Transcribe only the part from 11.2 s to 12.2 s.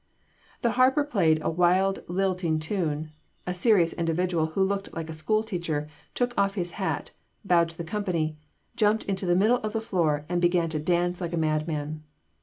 like a madman.